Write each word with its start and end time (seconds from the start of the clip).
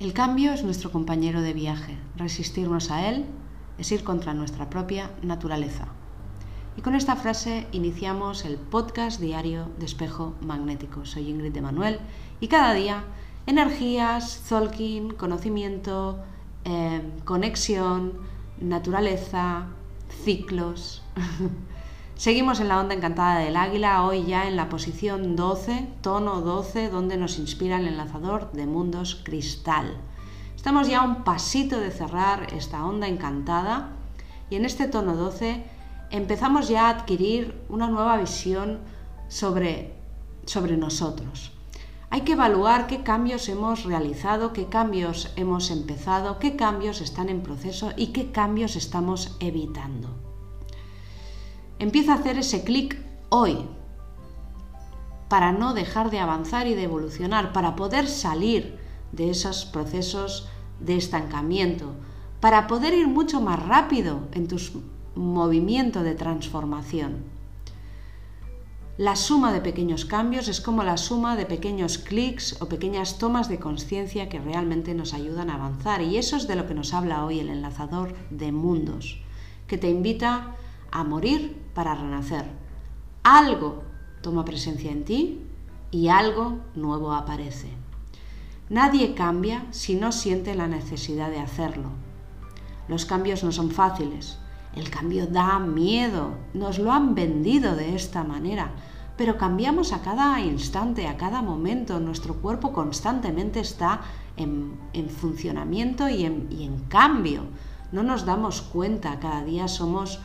El 0.00 0.12
cambio 0.12 0.52
es 0.52 0.62
nuestro 0.62 0.92
compañero 0.92 1.42
de 1.42 1.52
viaje. 1.52 1.98
Resistirnos 2.16 2.90
a 2.90 3.08
él 3.08 3.24
es 3.78 3.90
ir 3.90 4.04
contra 4.04 4.32
nuestra 4.32 4.70
propia 4.70 5.10
naturaleza. 5.22 5.88
Y 6.76 6.82
con 6.82 6.94
esta 6.94 7.16
frase 7.16 7.66
iniciamos 7.72 8.44
el 8.44 8.56
podcast 8.56 9.20
diario 9.20 9.66
de 9.78 9.86
Espejo 9.86 10.34
Magnético. 10.40 11.04
Soy 11.04 11.28
Ingrid 11.28 11.52
de 11.52 11.60
Manuel 11.62 11.98
y 12.40 12.46
cada 12.46 12.74
día 12.74 13.02
energías, 13.46 14.42
zolkin, 14.46 15.10
conocimiento, 15.10 16.20
eh, 16.64 17.02
conexión, 17.24 18.12
naturaleza, 18.60 19.66
ciclos. 20.24 21.02
Seguimos 22.18 22.58
en 22.58 22.66
la 22.66 22.80
onda 22.80 22.96
encantada 22.96 23.38
del 23.38 23.56
águila, 23.56 24.02
hoy 24.02 24.24
ya 24.24 24.48
en 24.48 24.56
la 24.56 24.68
posición 24.68 25.36
12, 25.36 25.86
tono 26.00 26.40
12, 26.40 26.90
donde 26.90 27.16
nos 27.16 27.38
inspira 27.38 27.78
el 27.78 27.86
enlazador 27.86 28.50
de 28.50 28.66
mundos 28.66 29.22
cristal. 29.22 29.96
Estamos 30.56 30.88
ya 30.88 31.02
a 31.02 31.04
un 31.04 31.22
pasito 31.22 31.78
de 31.78 31.92
cerrar 31.92 32.52
esta 32.52 32.84
onda 32.84 33.06
encantada 33.06 33.90
y 34.50 34.56
en 34.56 34.64
este 34.64 34.88
tono 34.88 35.14
12 35.14 35.62
empezamos 36.10 36.68
ya 36.68 36.86
a 36.86 36.90
adquirir 36.90 37.62
una 37.68 37.86
nueva 37.86 38.16
visión 38.16 38.80
sobre, 39.28 39.94
sobre 40.44 40.76
nosotros. 40.76 41.52
Hay 42.10 42.22
que 42.22 42.32
evaluar 42.32 42.88
qué 42.88 43.04
cambios 43.04 43.48
hemos 43.48 43.84
realizado, 43.84 44.52
qué 44.52 44.66
cambios 44.66 45.32
hemos 45.36 45.70
empezado, 45.70 46.40
qué 46.40 46.56
cambios 46.56 47.00
están 47.00 47.28
en 47.28 47.42
proceso 47.42 47.92
y 47.96 48.08
qué 48.08 48.32
cambios 48.32 48.74
estamos 48.74 49.36
evitando. 49.38 50.27
Empieza 51.78 52.12
a 52.12 52.16
hacer 52.16 52.38
ese 52.38 52.64
clic 52.64 52.98
hoy 53.28 53.58
para 55.28 55.52
no 55.52 55.74
dejar 55.74 56.10
de 56.10 56.18
avanzar 56.18 56.66
y 56.66 56.74
de 56.74 56.84
evolucionar, 56.84 57.52
para 57.52 57.76
poder 57.76 58.08
salir 58.08 58.78
de 59.12 59.30
esos 59.30 59.64
procesos 59.66 60.48
de 60.80 60.96
estancamiento, 60.96 61.92
para 62.40 62.66
poder 62.66 62.94
ir 62.94 63.08
mucho 63.08 63.40
más 63.40 63.64
rápido 63.66 64.20
en 64.32 64.48
tus 64.48 64.72
movimiento 65.14 66.02
de 66.02 66.14
transformación. 66.14 67.24
La 68.96 69.14
suma 69.14 69.52
de 69.52 69.60
pequeños 69.60 70.04
cambios 70.04 70.48
es 70.48 70.60
como 70.60 70.82
la 70.82 70.96
suma 70.96 71.36
de 71.36 71.46
pequeños 71.46 71.98
clics 71.98 72.60
o 72.60 72.68
pequeñas 72.68 73.18
tomas 73.18 73.48
de 73.48 73.60
conciencia 73.60 74.28
que 74.28 74.40
realmente 74.40 74.94
nos 74.94 75.14
ayudan 75.14 75.50
a 75.50 75.54
avanzar. 75.54 76.02
Y 76.02 76.16
eso 76.16 76.36
es 76.36 76.48
de 76.48 76.56
lo 76.56 76.66
que 76.66 76.74
nos 76.74 76.92
habla 76.94 77.24
hoy 77.24 77.38
el 77.38 77.48
enlazador 77.48 78.14
de 78.30 78.50
mundos, 78.50 79.22
que 79.68 79.78
te 79.78 79.88
invita 79.88 80.56
a 80.90 81.04
morir 81.04 81.70
para 81.74 81.94
renacer. 81.94 82.46
Algo 83.22 83.82
toma 84.22 84.44
presencia 84.44 84.90
en 84.90 85.04
ti 85.04 85.42
y 85.90 86.08
algo 86.08 86.58
nuevo 86.74 87.12
aparece. 87.12 87.68
Nadie 88.68 89.14
cambia 89.14 89.66
si 89.70 89.94
no 89.94 90.12
siente 90.12 90.54
la 90.54 90.68
necesidad 90.68 91.30
de 91.30 91.40
hacerlo. 91.40 91.90
Los 92.88 93.06
cambios 93.06 93.44
no 93.44 93.52
son 93.52 93.70
fáciles, 93.70 94.38
el 94.74 94.90
cambio 94.90 95.26
da 95.26 95.58
miedo, 95.58 96.34
nos 96.54 96.78
lo 96.78 96.92
han 96.92 97.14
vendido 97.14 97.74
de 97.74 97.94
esta 97.94 98.24
manera, 98.24 98.72
pero 99.16 99.36
cambiamos 99.36 99.92
a 99.92 100.02
cada 100.02 100.40
instante, 100.40 101.08
a 101.08 101.16
cada 101.16 101.42
momento, 101.42 101.98
nuestro 101.98 102.34
cuerpo 102.34 102.72
constantemente 102.72 103.60
está 103.60 104.02
en, 104.36 104.78
funcionamiento 105.08 106.08
y 106.08 106.24
en, 106.24 106.84
cambio. 106.88 107.42
No 107.90 108.02
nos 108.02 108.24
damos 108.24 108.62
cuenta, 108.62 109.18
cada 109.18 109.42
día 109.42 109.66
somos 109.66 110.20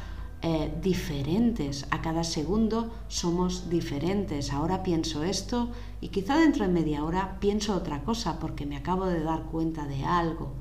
eh, 0.45 0.73
diferentes, 0.81 1.85
a 1.89 2.01
cada 2.01 2.25
segundo 2.25 2.91
somos 3.07 3.69
diferentes. 3.69 4.51
Ahora 4.51 4.83
pienso 4.83 5.23
esto 5.23 5.69
y 6.01 6.09
quizá 6.09 6.37
dentro 6.37 6.65
de 6.65 6.73
media 6.73 7.05
hora 7.05 7.37
pienso 7.39 7.73
otra 7.73 8.03
cosa 8.03 8.39
porque 8.39 8.65
me 8.65 8.75
acabo 8.75 9.05
de 9.05 9.23
dar 9.23 9.43
cuenta 9.43 9.87
de 9.87 10.03
algo. 10.03 10.51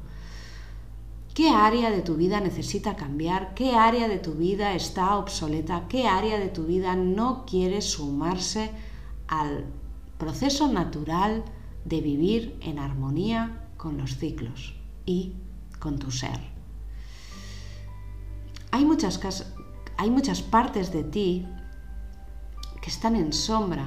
¿Qué 1.34 1.50
área 1.50 1.90
de 1.90 2.02
tu 2.02 2.14
vida 2.14 2.40
necesita 2.40 2.94
cambiar? 2.94 3.54
¿Qué 3.54 3.74
área 3.74 4.06
de 4.06 4.18
tu 4.18 4.34
vida 4.34 4.74
está 4.74 5.16
obsoleta? 5.16 5.88
¿Qué 5.88 6.06
área 6.06 6.38
de 6.38 6.48
tu 6.48 6.62
vida 6.62 6.94
no 6.94 7.44
quiere 7.44 7.80
sumarse 7.80 8.70
al 9.26 9.64
proceso 10.16 10.70
natural 10.70 11.42
de 11.84 12.00
vivir 12.00 12.56
en 12.60 12.78
armonía 12.78 13.66
con 13.76 13.98
los 13.98 14.16
ciclos 14.16 14.76
y 15.06 15.32
con 15.80 15.98
tu 15.98 16.12
ser? 16.12 16.38
Hay 18.70 18.84
muchas, 18.84 19.18
hay 20.02 20.10
muchas 20.10 20.42
partes 20.42 20.92
de 20.92 21.04
ti 21.04 21.46
que 22.82 22.90
están 22.90 23.14
en 23.16 23.32
sombra. 23.32 23.86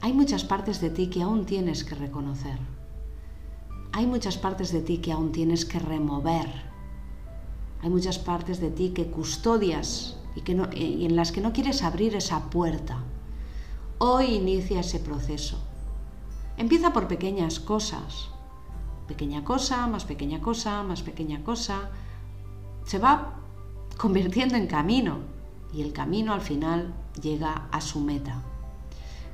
Hay 0.00 0.12
muchas 0.12 0.44
partes 0.44 0.80
de 0.80 0.90
ti 0.90 1.08
que 1.08 1.22
aún 1.22 1.44
tienes 1.44 1.84
que 1.84 1.94
reconocer 1.94 2.58
hay 3.92 4.06
muchas 4.06 4.38
partes 4.38 4.72
de 4.72 4.82
ti 4.82 4.98
que 4.98 5.12
aún 5.12 5.32
tienes 5.32 5.64
que 5.64 5.78
remover. 5.78 6.48
Hay 7.82 7.90
muchas 7.90 8.18
partes 8.18 8.60
de 8.60 8.70
ti 8.70 8.90
que 8.90 9.10
custodias 9.10 10.16
y, 10.36 10.42
que 10.42 10.52
y 10.74 11.04
en 11.04 11.16
las 11.16 11.32
que 11.32 11.40
no 11.40 11.52
quieres 11.52 11.82
abrir 11.82 12.14
esa 12.14 12.50
puerta. 12.50 13.02
Hoy 13.98 14.26
inicia 14.36 14.80
ese 14.80 15.00
proceso. 15.00 15.58
Empieza 16.56 16.92
por 16.92 17.08
pequeñas 17.08 17.58
cosas. 17.58 18.28
Pequeña 19.08 19.42
cosa, 19.44 19.86
más 19.86 20.04
pequeña 20.04 20.40
cosa, 20.40 20.82
más 20.84 21.02
pequeña 21.02 21.42
cosa. 21.42 21.90
Se 22.84 22.98
va 22.98 23.39
convirtiendo 24.00 24.56
en 24.56 24.66
camino 24.66 25.18
y 25.74 25.82
el 25.82 25.92
camino 25.92 26.32
al 26.32 26.40
final 26.40 26.94
llega 27.20 27.68
a 27.70 27.82
su 27.82 28.00
meta. 28.00 28.40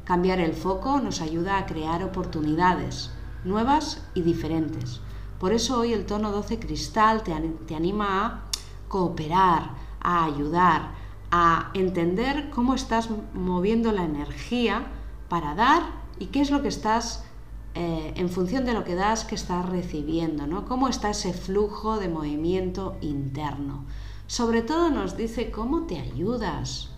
Cambiar 0.04 0.40
el 0.40 0.54
foco 0.54 0.98
nos 0.98 1.20
ayuda 1.20 1.56
a 1.56 1.66
crear 1.66 2.02
oportunidades, 2.02 3.12
nuevas 3.44 4.02
y 4.14 4.22
diferentes. 4.22 5.00
Por 5.38 5.52
eso 5.52 5.78
hoy 5.78 5.92
el 5.92 6.04
tono 6.04 6.32
12 6.32 6.58
cristal 6.58 7.22
te, 7.22 7.32
anima 7.76 8.26
a 8.26 8.42
cooperar, 8.88 9.70
a 10.00 10.24
ayudar, 10.24 10.90
a 11.30 11.70
entender 11.74 12.50
cómo 12.50 12.74
estás 12.74 13.08
moviendo 13.34 13.92
la 13.92 14.02
energía 14.02 14.88
para 15.28 15.54
dar 15.54 15.82
y 16.18 16.26
qué 16.26 16.40
es 16.40 16.50
lo 16.50 16.62
que 16.62 16.68
estás, 16.68 17.24
eh, 17.74 18.14
en 18.16 18.28
función 18.30 18.64
de 18.64 18.72
lo 18.72 18.82
que 18.82 18.96
das, 18.96 19.24
que 19.24 19.36
estás 19.36 19.64
recibiendo, 19.64 20.48
¿no? 20.48 20.64
Cómo 20.64 20.88
está 20.88 21.10
ese 21.10 21.32
flujo 21.32 21.98
de 22.00 22.08
movimiento 22.08 22.96
interno. 23.00 23.84
Sobre 24.26 24.62
todo 24.62 24.90
nos 24.90 25.16
dice 25.16 25.50
cómo 25.50 25.86
te 25.86 26.00
ayudas, 26.00 26.90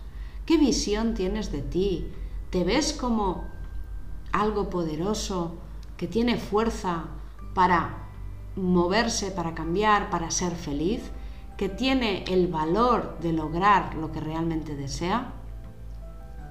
qué 0.45 0.57
visión 0.57 1.13
tienes 1.13 1.51
de 1.51 1.61
ti, 1.61 2.11
te 2.49 2.63
ves 2.63 2.93
como 2.93 3.45
algo 4.31 4.69
poderoso, 4.69 5.55
que 5.95 6.07
tiene 6.07 6.37
fuerza 6.37 7.05
para 7.53 8.07
moverse, 8.55 9.31
para 9.31 9.53
cambiar, 9.53 10.09
para 10.09 10.31
ser 10.31 10.55
feliz, 10.55 11.01
que 11.57 11.69
tiene 11.69 12.23
el 12.23 12.47
valor 12.47 13.17
de 13.21 13.33
lograr 13.33 13.95
lo 13.95 14.11
que 14.11 14.21
realmente 14.21 14.75
desea, 14.75 15.33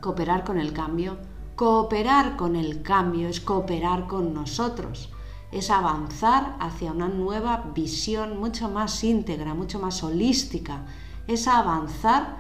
cooperar 0.01 0.45
con 0.45 0.59
el 0.59 0.73
cambio. 0.73 1.17
Cooperar 1.57 2.37
con 2.37 2.55
el 2.55 2.83
cambio 2.83 3.29
es 3.29 3.41
cooperar 3.41 4.07
con 4.07 4.33
nosotros, 4.33 5.11
es 5.51 5.71
avanzar 5.71 6.57
hacia 6.61 6.93
una 6.93 7.09
nueva 7.09 7.71
visión 7.75 8.39
mucho 8.39 8.69
más 8.69 9.03
íntegra, 9.03 9.55
mucho 9.55 9.79
más 9.79 10.03
holística, 10.03 10.85
es 11.27 11.49
avanzar 11.49 12.37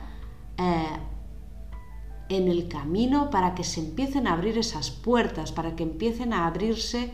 eh, 0.56 0.98
en 2.28 2.48
el 2.48 2.68
camino 2.68 3.30
para 3.30 3.54
que 3.54 3.64
se 3.64 3.80
empiecen 3.80 4.26
a 4.26 4.34
abrir 4.34 4.58
esas 4.58 4.90
puertas, 4.90 5.52
para 5.52 5.74
que 5.74 5.84
empiecen 5.84 6.32
a 6.32 6.46
abrirse 6.46 7.10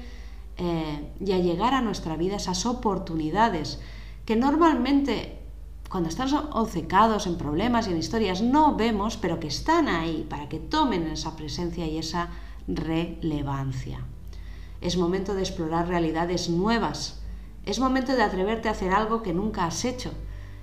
eh, 0.57 1.13
y 1.21 1.33
a 1.33 1.39
llegar 1.39 1.75
a 1.75 1.81
nuestra 1.81 2.17
vida 2.17 2.37
esas 2.37 2.67
oportunidades 2.67 3.81
que 4.25 4.37
normalmente 4.37 5.41
cuando 5.89 6.09
estamos 6.09 6.35
obcecados 6.53 7.27
en 7.27 7.37
problemas 7.37 7.87
y 7.87 7.93
en 7.93 7.99
historias 7.99 8.43
no 8.43 8.75
vemos, 8.75 9.17
pero 9.17 9.39
que 9.39 9.47
están 9.47 9.87
ahí 9.87 10.27
para 10.29 10.49
que 10.49 10.59
tomen 10.59 11.07
esa 11.07 11.37
presencia 11.37 11.87
y 11.87 11.99
esa 11.99 12.31
relevancia. 12.67 14.05
Es 14.85 14.99
momento 14.99 15.35
de 15.35 15.41
explorar 15.41 15.89
realidades 15.89 16.51
nuevas. 16.51 17.23
Es 17.65 17.79
momento 17.79 18.15
de 18.15 18.23
atreverte 18.23 18.69
a 18.69 18.73
hacer 18.73 18.93
algo 18.93 19.23
que 19.23 19.33
nunca 19.33 19.65
has 19.65 19.87
hecho. 19.87 20.13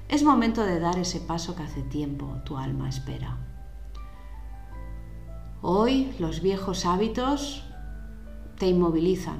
Es 0.10 0.22
momento 0.22 0.64
de 0.64 0.80
dar 0.80 1.00
ese 1.00 1.20
paso 1.20 1.56
que 1.56 1.64
hace 1.64 1.82
tiempo 1.82 2.38
tu 2.46 2.56
alma 2.56 2.88
espera. 2.88 3.40
Hoy 5.64 6.14
los 6.20 6.44
viejos 6.44 6.86
hábitos 6.86 7.64
te 8.60 8.68
inmovilizan. 8.68 9.40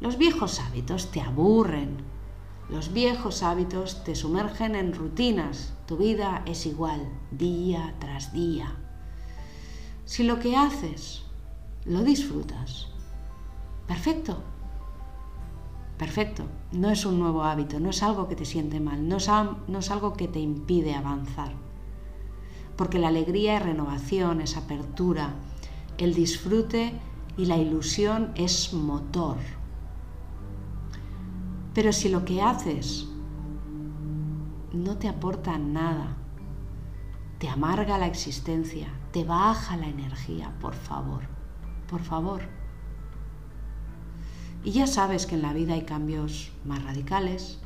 Los 0.00 0.18
viejos 0.18 0.60
hábitos 0.60 1.10
te 1.10 1.22
aburren. 1.22 1.96
Los 2.68 2.92
viejos 2.92 3.42
hábitos 3.42 4.04
te 4.04 4.14
sumergen 4.14 4.74
en 4.74 4.92
rutinas. 4.92 5.72
Tu 5.86 5.96
vida 5.96 6.42
es 6.44 6.66
igual 6.66 7.08
día 7.30 7.94
tras 8.00 8.34
día. 8.34 8.76
Si 10.04 10.24
lo 10.24 10.40
que 10.40 10.58
haces 10.58 11.22
lo 11.86 12.02
disfrutas, 12.02 12.88
perfecto. 13.88 14.38
Perfecto. 15.96 16.44
No 16.70 16.90
es 16.90 17.04
un 17.04 17.18
nuevo 17.18 17.42
hábito, 17.42 17.80
no 17.80 17.90
es 17.90 18.04
algo 18.04 18.28
que 18.28 18.36
te 18.36 18.44
siente 18.44 18.78
mal, 18.78 19.08
no 19.08 19.16
es, 19.16 19.28
no 19.28 19.78
es 19.80 19.90
algo 19.90 20.12
que 20.12 20.28
te 20.28 20.38
impide 20.38 20.94
avanzar 20.94 21.52
porque 22.78 23.00
la 23.00 23.08
alegría 23.08 23.56
es 23.56 23.62
renovación, 23.64 24.40
es 24.40 24.56
apertura, 24.56 25.34
el 25.98 26.14
disfrute 26.14 26.94
y 27.36 27.46
la 27.46 27.56
ilusión 27.56 28.30
es 28.36 28.72
motor. 28.72 29.36
Pero 31.74 31.92
si 31.92 32.08
lo 32.08 32.24
que 32.24 32.40
haces 32.40 33.08
no 34.72 34.96
te 34.96 35.08
aporta 35.08 35.58
nada, 35.58 36.16
te 37.38 37.48
amarga 37.48 37.98
la 37.98 38.06
existencia, 38.06 38.86
te 39.10 39.24
baja 39.24 39.76
la 39.76 39.88
energía, 39.88 40.54
por 40.60 40.74
favor, 40.74 41.22
por 41.90 42.00
favor. 42.00 42.42
Y 44.64 44.72
ya 44.72 44.86
sabes 44.86 45.26
que 45.26 45.36
en 45.36 45.42
la 45.42 45.52
vida 45.52 45.74
hay 45.74 45.82
cambios 45.82 46.50
más 46.64 46.82
radicales, 46.82 47.58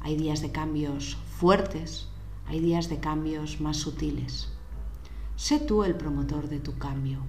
hay 0.00 0.16
días 0.16 0.42
de 0.42 0.50
cambios 0.50 1.16
fuertes, 1.38 2.08
hay 2.46 2.60
días 2.60 2.88
de 2.88 2.98
cambios 2.98 3.60
más 3.60 3.76
sutiles. 3.76 4.48
Sé 5.36 5.58
tú 5.60 5.84
el 5.84 5.94
promotor 5.94 6.48
de 6.48 6.58
tu 6.60 6.76
cambio. 6.78 7.20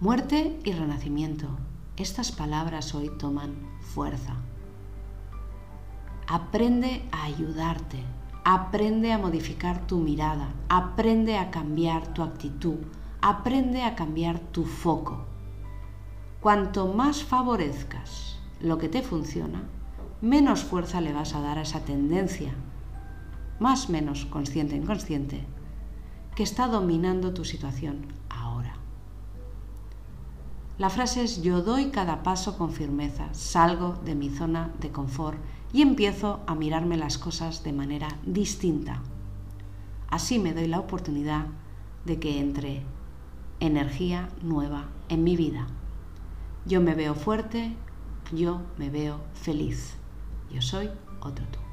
Muerte 0.00 0.58
y 0.64 0.72
renacimiento. 0.72 1.48
Estas 1.96 2.32
palabras 2.32 2.94
hoy 2.94 3.10
toman 3.18 3.54
fuerza. 3.80 4.36
Aprende 6.26 7.02
a 7.12 7.24
ayudarte, 7.24 8.02
aprende 8.44 9.12
a 9.12 9.18
modificar 9.18 9.86
tu 9.86 9.98
mirada, 9.98 10.52
aprende 10.68 11.36
a 11.36 11.50
cambiar 11.50 12.14
tu 12.14 12.22
actitud, 12.22 12.78
aprende 13.20 13.82
a 13.82 13.94
cambiar 13.94 14.38
tu 14.38 14.64
foco. 14.64 15.24
Cuanto 16.40 16.86
más 16.86 17.24
favorezcas 17.24 18.38
lo 18.60 18.78
que 18.78 18.88
te 18.88 19.02
funciona, 19.02 19.64
menos 20.20 20.62
fuerza 20.62 21.00
le 21.00 21.12
vas 21.12 21.34
a 21.34 21.40
dar 21.40 21.58
a 21.58 21.62
esa 21.62 21.80
tendencia, 21.80 22.54
más 23.58 23.90
menos 23.90 24.24
consciente 24.24 24.76
e 24.76 24.78
inconsciente, 24.78 25.44
que 26.36 26.44
está 26.44 26.68
dominando 26.68 27.34
tu 27.34 27.44
situación 27.44 28.06
ahora. 28.28 28.74
La 30.78 30.90
frase 30.90 31.24
es 31.24 31.42
yo 31.42 31.60
doy 31.62 31.90
cada 31.90 32.22
paso 32.22 32.56
con 32.56 32.70
firmeza, 32.70 33.34
salgo 33.34 33.98
de 34.04 34.14
mi 34.14 34.30
zona 34.30 34.70
de 34.78 34.92
confort 34.92 35.40
y 35.72 35.82
empiezo 35.82 36.38
a 36.46 36.54
mirarme 36.54 36.96
las 36.96 37.18
cosas 37.18 37.64
de 37.64 37.72
manera 37.72 38.16
distinta. 38.24 39.02
Así 40.08 40.38
me 40.38 40.54
doy 40.54 40.68
la 40.68 40.78
oportunidad 40.78 41.46
de 42.04 42.20
que 42.20 42.38
entre 42.38 42.84
energía 43.58 44.28
nueva 44.40 44.86
en 45.08 45.24
mi 45.24 45.36
vida. 45.36 45.66
Yo 46.68 46.82
me 46.82 46.94
veo 46.94 47.14
fuerte, 47.14 47.74
yo 48.30 48.60
me 48.76 48.90
veo 48.90 49.22
feliz. 49.32 49.94
Yo 50.52 50.60
soy 50.60 50.90
otro 51.22 51.46
tú. 51.46 51.67